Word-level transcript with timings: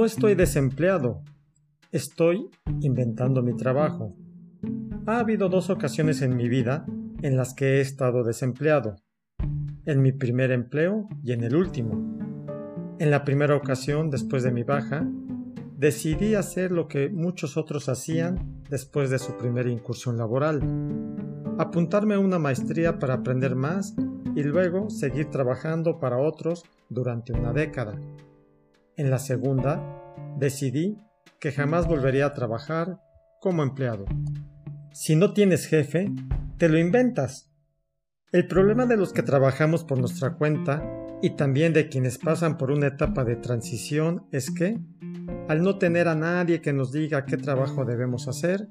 No 0.00 0.06
estoy 0.06 0.34
desempleado, 0.34 1.22
estoy 1.92 2.48
inventando 2.80 3.42
mi 3.42 3.54
trabajo. 3.54 4.16
Ha 5.04 5.18
habido 5.18 5.50
dos 5.50 5.68
ocasiones 5.68 6.22
en 6.22 6.38
mi 6.38 6.48
vida 6.48 6.86
en 7.20 7.36
las 7.36 7.52
que 7.52 7.66
he 7.66 7.80
estado 7.82 8.24
desempleado, 8.24 8.96
en 9.84 10.00
mi 10.00 10.12
primer 10.12 10.52
empleo 10.52 11.06
y 11.22 11.32
en 11.32 11.44
el 11.44 11.54
último. 11.54 12.18
En 12.98 13.10
la 13.10 13.26
primera 13.26 13.54
ocasión, 13.54 14.08
después 14.08 14.42
de 14.42 14.52
mi 14.52 14.62
baja, 14.62 15.06
decidí 15.76 16.34
hacer 16.34 16.72
lo 16.72 16.88
que 16.88 17.10
muchos 17.10 17.58
otros 17.58 17.90
hacían 17.90 18.62
después 18.70 19.10
de 19.10 19.18
su 19.18 19.36
primera 19.36 19.68
incursión 19.68 20.16
laboral, 20.16 20.62
apuntarme 21.58 22.14
a 22.14 22.20
una 22.20 22.38
maestría 22.38 22.98
para 22.98 23.16
aprender 23.16 23.54
más 23.54 23.94
y 24.34 24.44
luego 24.44 24.88
seguir 24.88 25.28
trabajando 25.28 26.00
para 26.00 26.16
otros 26.16 26.64
durante 26.88 27.34
una 27.34 27.52
década. 27.52 28.00
En 29.00 29.08
la 29.08 29.18
segunda, 29.18 29.99
decidí 30.38 30.98
que 31.38 31.52
jamás 31.52 31.86
volvería 31.86 32.26
a 32.26 32.34
trabajar 32.34 33.00
como 33.40 33.62
empleado. 33.62 34.04
Si 34.92 35.16
no 35.16 35.32
tienes 35.32 35.66
jefe, 35.66 36.10
te 36.58 36.68
lo 36.68 36.78
inventas. 36.78 37.50
El 38.32 38.46
problema 38.46 38.86
de 38.86 38.96
los 38.96 39.12
que 39.12 39.22
trabajamos 39.22 39.84
por 39.84 39.98
nuestra 39.98 40.34
cuenta 40.34 40.82
y 41.22 41.30
también 41.30 41.72
de 41.72 41.88
quienes 41.88 42.18
pasan 42.18 42.58
por 42.58 42.70
una 42.70 42.88
etapa 42.88 43.24
de 43.24 43.36
transición 43.36 44.26
es 44.30 44.50
que, 44.50 44.78
al 45.48 45.62
no 45.62 45.78
tener 45.78 46.08
a 46.08 46.14
nadie 46.14 46.60
que 46.60 46.72
nos 46.72 46.92
diga 46.92 47.24
qué 47.24 47.36
trabajo 47.36 47.84
debemos 47.84 48.28
hacer, 48.28 48.68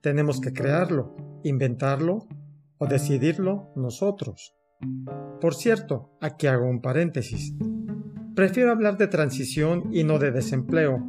tenemos 0.00 0.40
que 0.40 0.52
crearlo, 0.52 1.14
inventarlo 1.44 2.26
o 2.78 2.86
decidirlo 2.86 3.72
nosotros. 3.76 4.54
Por 5.40 5.54
cierto, 5.54 6.16
aquí 6.20 6.46
hago 6.46 6.68
un 6.68 6.80
paréntesis. 6.80 7.54
Prefiero 8.34 8.72
hablar 8.72 8.96
de 8.96 9.08
transición 9.08 9.90
y 9.92 10.04
no 10.04 10.18
de 10.18 10.30
desempleo, 10.30 11.06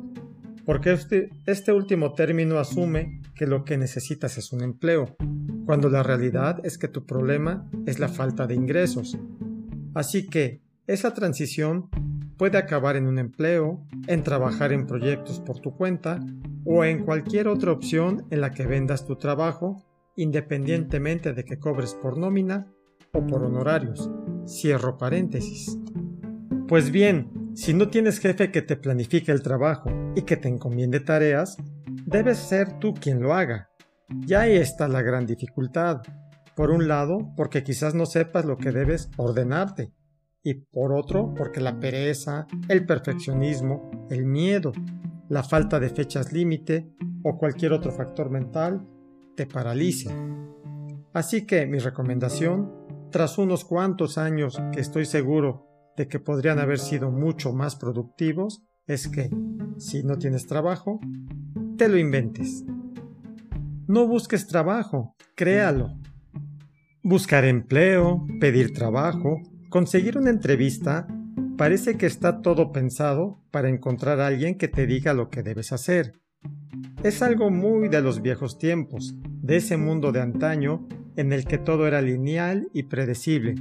porque 0.66 0.92
este, 0.92 1.30
este, 1.46 1.72
último 1.72 2.14
término 2.14 2.60
asume 2.60 3.22
que 3.34 3.48
lo 3.48 3.64
que 3.64 3.78
necesitas 3.78 4.38
es 4.38 4.52
un 4.52 4.62
empleo, 4.62 5.16
cuando 5.66 5.90
la 5.90 6.04
realidad 6.04 6.60
es 6.66 6.78
que 6.78 6.90
tu 6.90 7.06
problema 7.06 7.70
es 7.86 8.00
la 8.00 8.10
falta 8.10 8.46
de 8.46 8.56
ingresos. 8.56 9.18
Así 9.94 10.28
que 10.28 10.62
esa 10.86 11.14
transición 11.14 11.90
puede 12.38 12.58
acabar 12.58 12.98
en 12.98 13.08
un 13.08 13.18
empleo, 13.18 13.86
en 14.08 14.22
trabajar 14.24 14.74
en 14.74 14.86
proyectos 14.86 15.40
por 15.40 15.60
tu 15.60 15.78
cuenta 15.78 16.20
o 16.66 16.84
en 16.84 17.06
cualquier 17.06 17.48
otra 17.48 17.72
opción 17.72 18.26
en 18.32 18.42
la 18.42 18.52
que 18.52 18.68
vendas 18.68 19.06
tu 19.06 19.16
trabajo, 19.16 19.82
independientemente 20.18 21.32
de 21.32 21.46
que 21.46 21.58
cobres 21.58 21.94
por 21.94 22.18
nómina 22.18 22.68
o 23.14 23.26
por 23.26 23.44
honorarios. 23.44 24.12
Cierro 24.46 24.98
paréntesis. 24.98 25.78
Pues 26.68 26.92
bien, 26.92 27.52
si 27.56 27.74
no 27.74 27.90
tienes 27.90 28.20
jefe 28.20 28.50
que 28.50 28.62
te 28.62 28.78
planifique 28.78 29.32
el 29.32 29.44
trabajo 29.44 29.92
y 30.16 30.22
que 30.22 30.38
te 30.38 30.48
encomiende 30.48 31.02
tareas, 31.02 31.58
debes 32.06 32.38
ser 32.38 32.80
tú 32.80 32.94
quien 32.94 33.22
lo 33.22 33.34
haga. 33.34 33.70
Ya 34.26 34.42
ahí 34.42 34.56
está 34.56 34.88
la 34.88 35.02
gran 35.02 35.26
dificultad. 35.26 36.02
Por 36.56 36.72
un 36.72 36.88
lado, 36.88 37.34
porque 37.36 37.64
quizás 37.64 37.96
no 37.96 38.06
sepas 38.06 38.46
lo 38.46 38.58
que 38.58 38.72
debes 38.72 39.10
ordenarte, 39.18 39.92
y 40.42 40.54
por 40.54 40.94
otro 40.94 41.34
porque 41.36 41.60
la 41.60 41.80
pereza, 41.80 42.48
el 42.70 42.86
perfeccionismo, 42.86 44.08
el 44.10 44.26
miedo, 44.26 44.72
la 45.30 45.44
falta 45.44 45.80
de 45.80 45.90
fechas 45.90 46.32
límite 46.32 46.94
o 47.24 47.38
cualquier 47.38 47.74
otro 47.74 47.92
factor 47.92 48.30
mental 48.30 48.88
te 49.36 49.48
paralice. 49.48 50.10
Así 51.14 51.46
que 51.46 51.66
mi 51.66 51.80
recomendación, 51.80 52.72
tras 53.12 53.38
unos 53.38 53.66
cuantos 53.66 54.18
años 54.18 54.62
que 54.72 54.80
estoy 54.80 55.06
seguro 55.06 55.73
de 55.98 56.08
que 56.08 56.20
podrían 56.20 56.60
haber 56.60 56.80
sido 56.80 57.12
mucho 57.12 57.54
más 57.54 57.76
productivos, 57.76 58.64
es 58.88 59.08
que, 59.08 59.30
si 59.78 60.04
no 60.04 60.18
tienes 60.18 60.48
trabajo, 60.48 61.00
te 61.78 61.88
lo 61.88 61.98
inventes. 61.98 62.64
No 63.88 64.08
busques 64.08 64.48
trabajo, 64.48 65.16
créalo. 65.36 65.98
Buscar 67.04 67.46
empleo, 67.46 68.26
pedir 68.40 68.74
trabajo, 68.74 69.42
conseguir 69.70 70.18
una 70.18 70.30
entrevista, 70.30 71.08
parece 71.58 71.98
que 71.98 72.06
está 72.06 72.42
todo 72.42 72.72
pensado 72.72 73.42
para 73.52 73.70
encontrar 73.70 74.20
a 74.20 74.28
alguien 74.28 74.58
que 74.58 74.68
te 74.68 74.88
diga 74.88 75.14
lo 75.14 75.30
que 75.30 75.44
debes 75.44 75.72
hacer. 75.72 76.14
Es 77.04 77.22
algo 77.22 77.50
muy 77.50 77.90
de 77.90 78.02
los 78.02 78.22
viejos 78.22 78.58
tiempos, 78.58 79.16
de 79.42 79.58
ese 79.58 79.78
mundo 79.78 80.12
de 80.12 80.22
antaño 80.22 80.88
en 81.16 81.34
el 81.34 81.46
que 81.46 81.58
todo 81.58 81.86
era 81.86 82.02
lineal 82.02 82.70
y 82.74 82.84
predecible. 82.84 83.56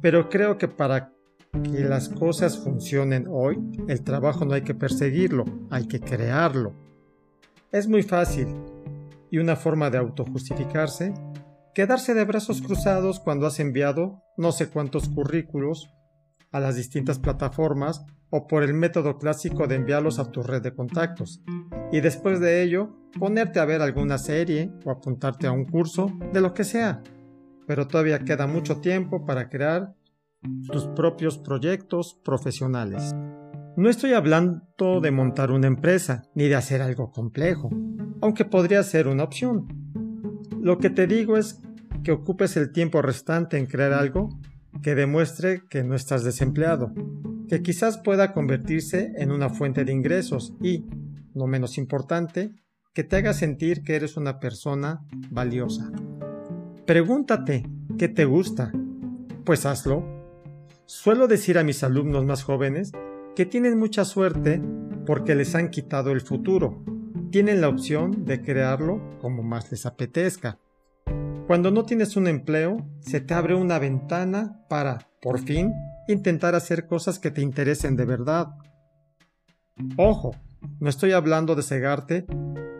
Pero 0.00 0.28
creo 0.28 0.58
que 0.58 0.68
para 0.68 1.12
que 1.52 1.84
las 1.84 2.08
cosas 2.08 2.58
funcionen 2.58 3.26
hoy, 3.28 3.58
el 3.88 4.02
trabajo 4.02 4.44
no 4.44 4.54
hay 4.54 4.62
que 4.62 4.74
perseguirlo, 4.74 5.44
hay 5.70 5.86
que 5.86 6.00
crearlo. 6.00 6.74
Es 7.70 7.88
muy 7.88 8.02
fácil, 8.02 8.48
y 9.30 9.38
una 9.38 9.56
forma 9.56 9.90
de 9.90 9.98
autojustificarse 9.98 11.14
quedarse 11.74 12.12
de 12.12 12.24
brazos 12.24 12.60
cruzados 12.60 13.18
cuando 13.18 13.46
has 13.46 13.58
enviado 13.58 14.22
no 14.36 14.52
sé 14.52 14.68
cuántos 14.68 15.08
currículos 15.08 15.90
a 16.50 16.60
las 16.60 16.76
distintas 16.76 17.18
plataformas 17.18 18.04
o 18.28 18.46
por 18.46 18.62
el 18.62 18.74
método 18.74 19.18
clásico 19.18 19.66
de 19.66 19.76
enviarlos 19.76 20.18
a 20.18 20.30
tu 20.30 20.42
red 20.42 20.62
de 20.62 20.74
contactos. 20.74 21.42
Y 21.90 22.00
después 22.00 22.40
de 22.40 22.62
ello, 22.62 22.94
ponerte 23.18 23.58
a 23.58 23.64
ver 23.64 23.80
alguna 23.80 24.18
serie 24.18 24.70
o 24.84 24.90
apuntarte 24.90 25.46
a 25.46 25.52
un 25.52 25.64
curso 25.64 26.12
de 26.32 26.40
lo 26.40 26.52
que 26.52 26.64
sea. 26.64 27.02
Pero 27.66 27.88
todavía 27.88 28.18
queda 28.18 28.46
mucho 28.46 28.80
tiempo 28.80 29.24
para 29.24 29.48
crear 29.48 29.94
tus 30.70 30.86
propios 30.88 31.38
proyectos 31.38 32.20
profesionales. 32.24 33.14
No 33.76 33.88
estoy 33.88 34.12
hablando 34.12 35.00
de 35.00 35.10
montar 35.10 35.50
una 35.50 35.66
empresa 35.66 36.24
ni 36.34 36.48
de 36.48 36.56
hacer 36.56 36.82
algo 36.82 37.10
complejo, 37.10 37.70
aunque 38.20 38.44
podría 38.44 38.82
ser 38.82 39.08
una 39.08 39.24
opción. 39.24 39.66
Lo 40.60 40.78
que 40.78 40.90
te 40.90 41.06
digo 41.06 41.36
es 41.36 41.60
que 42.04 42.12
ocupes 42.12 42.56
el 42.56 42.72
tiempo 42.72 43.00
restante 43.00 43.56
en 43.56 43.66
crear 43.66 43.92
algo 43.92 44.28
que 44.82 44.94
demuestre 44.94 45.62
que 45.68 45.84
no 45.84 45.94
estás 45.94 46.24
desempleado, 46.24 46.92
que 47.48 47.62
quizás 47.62 47.98
pueda 47.98 48.32
convertirse 48.32 49.12
en 49.16 49.30
una 49.30 49.48
fuente 49.48 49.84
de 49.84 49.92
ingresos 49.92 50.54
y, 50.62 50.86
no 51.34 51.46
menos 51.46 51.78
importante, 51.78 52.54
que 52.92 53.04
te 53.04 53.16
haga 53.16 53.32
sentir 53.32 53.82
que 53.82 53.96
eres 53.96 54.16
una 54.16 54.38
persona 54.38 55.06
valiosa. 55.30 55.90
Pregúntate, 56.86 57.66
¿qué 57.96 58.08
te 58.08 58.24
gusta? 58.24 58.72
Pues 59.44 59.64
hazlo. 59.64 60.21
Suelo 60.86 61.28
decir 61.28 61.58
a 61.58 61.64
mis 61.64 61.82
alumnos 61.82 62.24
más 62.24 62.42
jóvenes 62.42 62.92
que 63.34 63.46
tienen 63.46 63.78
mucha 63.78 64.04
suerte 64.04 64.60
porque 65.06 65.34
les 65.34 65.54
han 65.54 65.70
quitado 65.70 66.12
el 66.12 66.20
futuro 66.20 66.84
tienen 67.32 67.62
la 67.62 67.70
opción 67.70 68.26
de 68.26 68.42
crearlo 68.42 69.00
como 69.18 69.42
más 69.42 69.70
les 69.72 69.86
apetezca. 69.86 70.58
Cuando 71.46 71.70
no 71.70 71.84
tienes 71.84 72.14
un 72.16 72.28
empleo, 72.28 72.86
se 73.00 73.22
te 73.22 73.32
abre 73.32 73.54
una 73.54 73.78
ventana 73.78 74.60
para, 74.68 75.08
por 75.22 75.40
fin, 75.40 75.72
intentar 76.08 76.54
hacer 76.54 76.86
cosas 76.86 77.18
que 77.18 77.30
te 77.30 77.40
interesen 77.40 77.96
de 77.96 78.04
verdad. 78.04 78.48
Ojo, 79.96 80.36
no 80.78 80.90
estoy 80.90 81.12
hablando 81.12 81.54
de 81.54 81.62
cegarte 81.62 82.26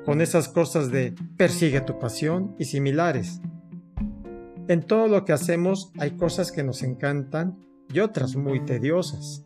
con 0.04 0.20
esas 0.20 0.48
cosas 0.48 0.90
de 0.90 1.14
persigue 1.38 1.80
tu 1.80 1.98
pasión 1.98 2.54
y 2.58 2.66
similares. 2.66 3.40
En 4.68 4.82
todo 4.82 5.08
lo 5.08 5.24
que 5.24 5.32
hacemos 5.32 5.92
hay 5.98 6.10
cosas 6.12 6.52
que 6.52 6.62
nos 6.62 6.82
encantan 6.82 7.58
y 7.92 8.00
otras 8.00 8.36
muy 8.36 8.64
tediosas. 8.64 9.44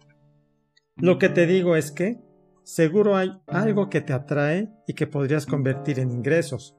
Lo 0.96 1.18
que 1.18 1.28
te 1.28 1.46
digo 1.46 1.76
es 1.76 1.92
que 1.92 2.20
seguro 2.64 3.16
hay 3.16 3.30
algo 3.46 3.90
que 3.90 4.00
te 4.00 4.12
atrae 4.12 4.70
y 4.86 4.94
que 4.94 5.06
podrías 5.06 5.46
convertir 5.46 5.98
en 5.98 6.10
ingresos. 6.10 6.76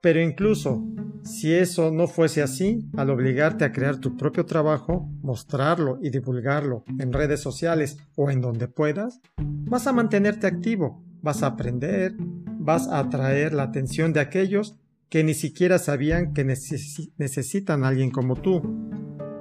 Pero 0.00 0.20
incluso 0.20 0.82
si 1.22 1.52
eso 1.52 1.90
no 1.90 2.06
fuese 2.06 2.42
así, 2.42 2.88
al 2.96 3.10
obligarte 3.10 3.64
a 3.64 3.72
crear 3.72 3.98
tu 3.98 4.16
propio 4.16 4.46
trabajo, 4.46 5.10
mostrarlo 5.22 5.98
y 6.02 6.10
divulgarlo 6.10 6.84
en 6.98 7.12
redes 7.12 7.40
sociales 7.40 7.98
o 8.16 8.30
en 8.30 8.40
donde 8.40 8.68
puedas, 8.68 9.20
vas 9.38 9.86
a 9.86 9.92
mantenerte 9.92 10.46
activo, 10.46 11.04
vas 11.20 11.42
a 11.42 11.48
aprender, 11.48 12.14
vas 12.18 12.88
a 12.88 12.98
atraer 12.98 13.52
la 13.52 13.64
atención 13.64 14.12
de 14.12 14.20
aquellos 14.20 14.78
que 15.10 15.24
ni 15.24 15.34
siquiera 15.34 15.78
sabían 15.78 16.32
que 16.32 16.44
necesitan 16.44 17.84
a 17.84 17.88
alguien 17.88 18.10
como 18.10 18.36
tú. 18.36 18.89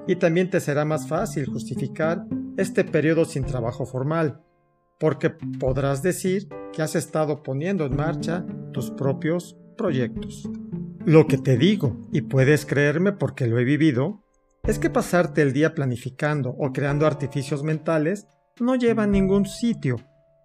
Y 0.10 0.16
también 0.16 0.50
te 0.50 0.60
será 0.60 0.86
más 0.86 1.08
fácil 1.08 1.46
justificar 1.46 2.26
este 2.58 2.84
periodo 2.84 3.26
sin 3.26 3.44
trabajo 3.44 3.86
formal, 3.86 4.42
porque 5.00 5.30
podrás 5.30 6.02
decir 6.02 6.50
que 6.74 6.82
has 6.82 6.96
estado 6.96 7.44
poniendo 7.44 7.86
en 7.86 7.96
marcha 7.96 8.44
tus 8.74 8.90
propios 8.90 9.56
proyectos. 9.78 10.50
Lo 11.06 11.28
que 11.28 11.38
te 11.38 11.60
digo, 11.60 11.96
y 12.12 12.22
puedes 12.22 12.66
creerme 12.66 13.12
porque 13.12 13.46
lo 13.46 13.60
he 13.60 13.64
vivido, 13.64 14.24
es 14.64 14.80
que 14.80 14.90
pasarte 14.90 15.44
el 15.44 15.54
día 15.54 15.76
planificando 15.76 16.56
o 16.58 16.74
creando 16.74 17.06
artificios 17.06 17.62
mentales 17.62 18.26
no 18.60 18.74
lleva 18.74 19.04
a 19.04 19.08
ningún 19.08 19.46
sitio. 19.46 19.98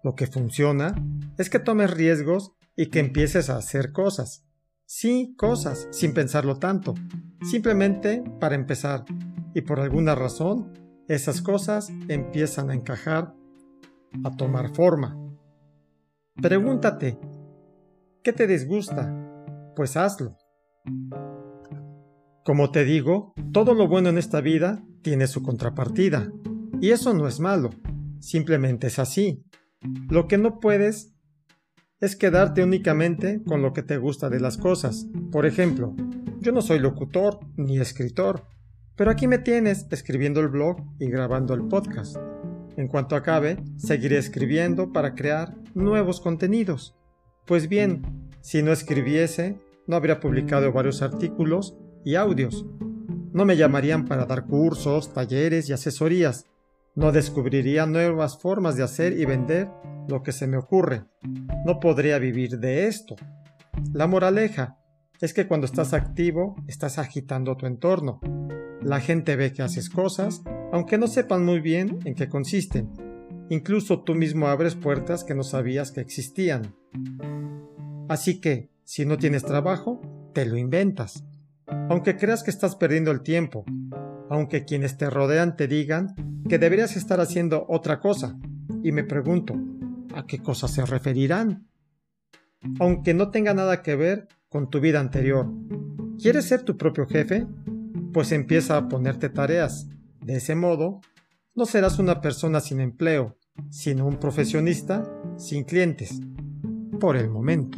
Lo 0.03 0.13
que 0.13 0.27
funciona 0.27 0.93
es 1.39 1.49
que 1.49 1.57
tomes 1.57 1.89
riesgos 1.89 2.51
y 2.75 2.91
que 2.91 2.99
empieces 2.99 3.49
a 3.49 3.57
hacer 3.57 3.91
cosas. 3.93 4.45
Sí, 4.85 5.33
cosas, 5.35 5.87
sin 5.89 6.13
pensarlo 6.13 6.59
tanto, 6.59 6.93
simplemente 7.41 8.23
para 8.39 8.53
empezar. 8.53 9.05
Y 9.55 9.61
por 9.61 9.79
alguna 9.79 10.15
razón, 10.15 10.73
esas 11.07 11.41
cosas 11.41 11.89
empiezan 12.09 12.69
a 12.69 12.73
encajar 12.73 13.33
a 14.25 14.35
tomar 14.35 14.75
forma. 14.75 15.17
Pregúntate, 16.35 17.17
¿qué 18.21 18.33
te 18.33 18.47
disgusta? 18.47 19.15
Pues 19.73 19.95
hazlo. 19.95 20.35
Como 22.43 22.69
te 22.71 22.83
digo, 22.83 23.33
todo 23.53 23.73
lo 23.73 23.87
bueno 23.87 24.09
en 24.09 24.17
esta 24.17 24.41
vida 24.41 24.83
tiene 25.01 25.25
su 25.25 25.41
contrapartida. 25.41 26.33
Y 26.81 26.89
eso 26.89 27.13
no 27.13 27.25
es 27.25 27.39
malo, 27.39 27.69
simplemente 28.19 28.87
es 28.87 28.99
así. 28.99 29.45
Lo 30.09 30.27
que 30.27 30.37
no 30.37 30.59
puedes 30.59 31.15
es 32.01 32.17
quedarte 32.17 32.61
únicamente 32.61 33.41
con 33.41 33.61
lo 33.61 33.71
que 33.71 33.83
te 33.83 33.95
gusta 33.95 34.29
de 34.29 34.41
las 34.41 34.57
cosas. 34.57 35.07
Por 35.31 35.45
ejemplo, 35.45 35.95
yo 36.41 36.51
no 36.51 36.61
soy 36.61 36.79
locutor 36.79 37.39
ni 37.55 37.79
escritor, 37.79 38.49
pero 38.95 39.11
aquí 39.11 39.27
me 39.27 39.37
tienes 39.37 39.87
escribiendo 39.91 40.39
el 40.39 40.47
blog 40.47 40.77
y 40.99 41.07
grabando 41.09 41.53
el 41.53 41.67
podcast. 41.67 42.17
En 42.77 42.87
cuanto 42.87 43.15
acabe, 43.15 43.57
seguiré 43.77 44.17
escribiendo 44.17 44.91
para 44.91 45.15
crear 45.15 45.55
nuevos 45.73 46.19
contenidos. 46.19 46.95
Pues 47.45 47.69
bien, 47.69 48.31
si 48.41 48.63
no 48.63 48.71
escribiese, 48.71 49.59
no 49.87 49.95
habría 49.95 50.19
publicado 50.19 50.71
varios 50.71 51.01
artículos 51.01 51.77
y 52.03 52.15
audios. 52.15 52.65
No 53.33 53.45
me 53.45 53.57
llamarían 53.57 54.05
para 54.05 54.25
dar 54.25 54.45
cursos, 54.45 55.13
talleres 55.13 55.69
y 55.69 55.73
asesorías. 55.73 56.45
No 56.95 57.11
descubriría 57.11 57.85
nuevas 57.85 58.39
formas 58.39 58.77
de 58.77 58.83
hacer 58.83 59.19
y 59.19 59.25
vender 59.25 59.69
lo 60.07 60.23
que 60.23 60.31
se 60.31 60.47
me 60.47 60.57
ocurre. 60.57 61.03
No 61.65 61.79
podría 61.79 62.19
vivir 62.19 62.59
de 62.59 62.87
esto. 62.87 63.15
La 63.93 64.07
moraleja 64.07 64.77
es 65.21 65.33
que 65.33 65.47
cuando 65.47 65.65
estás 65.65 65.93
activo 65.93 66.55
estás 66.67 66.97
agitando 66.97 67.57
tu 67.57 67.65
entorno. 67.65 68.19
La 68.85 68.99
gente 68.99 69.35
ve 69.35 69.51
que 69.51 69.63
haces 69.63 69.89
cosas, 69.89 70.43
aunque 70.71 70.99
no 70.99 71.07
sepan 71.07 71.43
muy 71.43 71.59
bien 71.59 71.97
en 72.05 72.13
qué 72.13 72.29
consisten. 72.29 72.91
Incluso 73.49 74.03
tú 74.03 74.13
mismo 74.13 74.47
abres 74.47 74.75
puertas 74.75 75.23
que 75.23 75.33
no 75.33 75.41
sabías 75.41 75.91
que 75.91 76.01
existían. 76.01 76.75
Así 78.09 78.39
que, 78.39 78.69
si 78.83 79.07
no 79.07 79.17
tienes 79.17 79.43
trabajo, 79.43 80.01
te 80.35 80.45
lo 80.45 80.55
inventas. 80.55 81.25
Aunque 81.89 82.15
creas 82.15 82.43
que 82.43 82.51
estás 82.51 82.75
perdiendo 82.75 83.09
el 83.09 83.21
tiempo, 83.21 83.65
aunque 84.29 84.65
quienes 84.65 84.97
te 84.99 85.09
rodean 85.09 85.55
te 85.55 85.67
digan 85.67 86.43
que 86.47 86.59
deberías 86.59 86.95
estar 86.95 87.19
haciendo 87.19 87.65
otra 87.67 87.99
cosa, 87.99 88.37
y 88.83 88.91
me 88.91 89.03
pregunto, 89.03 89.55
¿a 90.13 90.27
qué 90.27 90.43
cosa 90.43 90.67
se 90.67 90.85
referirán? 90.85 91.65
Aunque 92.79 93.15
no 93.15 93.31
tenga 93.31 93.55
nada 93.55 93.81
que 93.81 93.95
ver 93.95 94.27
con 94.47 94.69
tu 94.69 94.79
vida 94.79 94.99
anterior. 94.99 95.51
¿Quieres 96.21 96.45
ser 96.45 96.61
tu 96.61 96.77
propio 96.77 97.07
jefe? 97.07 97.47
Pues 98.15 98.31
empieza 98.31 98.77
a 98.77 98.87
ponerte 98.87 99.27
tareas. 99.27 99.89
De 100.21 100.37
ese 100.37 100.55
modo, 100.55 101.01
no 101.53 101.65
serás 101.65 101.99
una 101.99 102.21
persona 102.21 102.61
sin 102.61 102.79
empleo, 102.79 103.35
sino 103.69 104.07
un 104.07 104.15
profesionista 104.21 105.03
sin 105.35 105.65
clientes. 105.65 106.21
Por 106.97 107.17
el 107.17 107.29
momento. 107.29 107.77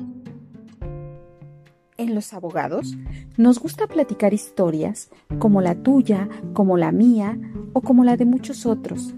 En 1.98 2.14
los 2.14 2.34
abogados 2.34 2.96
nos 3.36 3.58
gusta 3.58 3.88
platicar 3.88 4.32
historias 4.32 5.10
como 5.40 5.60
la 5.60 5.74
tuya, 5.74 6.30
como 6.54 6.78
la 6.78 6.92
mía 6.92 7.36
o 7.74 7.82
como 7.82 8.04
la 8.04 8.16
de 8.16 8.26
muchos 8.26 8.68
otros. 8.68 9.16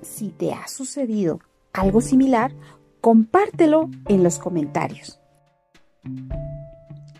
Si 0.00 0.30
te 0.30 0.54
ha 0.54 0.66
sucedido 0.66 1.40
algo 1.74 2.00
similar, 2.00 2.54
compártelo 3.02 3.90
en 4.06 4.22
los 4.22 4.38
comentarios. 4.38 5.20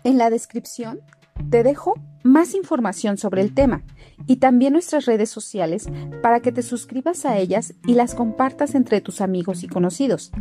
En 0.03 0.17
la 0.17 0.31
descripción 0.31 1.01
te 1.49 1.63
dejo 1.63 1.95
más 2.23 2.53
información 2.53 3.17
sobre 3.17 3.41
el 3.41 3.53
tema 3.53 3.83
y 4.25 4.37
también 4.37 4.73
nuestras 4.73 5.05
redes 5.05 5.29
sociales 5.29 5.87
para 6.21 6.41
que 6.41 6.51
te 6.51 6.61
suscribas 6.61 7.25
a 7.25 7.37
ellas 7.37 7.73
y 7.85 7.93
las 7.93 8.15
compartas 8.15 8.75
entre 8.75 9.01
tus 9.01 9.21
amigos 9.21 9.63
y 9.63 9.67
conocidos, 9.67 10.31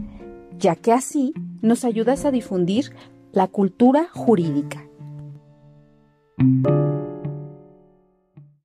ya 0.59 0.75
que 0.75 0.93
así 0.93 1.33
nos 1.63 1.85
ayudas 1.85 2.25
a 2.25 2.31
difundir 2.31 2.95
la 3.33 3.47
cultura 3.49 4.09
jurídica. 4.13 4.83